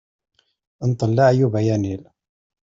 [0.89, 2.01] Nṭel leɛyub, ay anil.